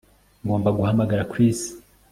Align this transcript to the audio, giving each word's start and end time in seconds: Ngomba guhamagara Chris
Ngomba 0.43 0.69
guhamagara 0.77 1.27
Chris 1.31 1.59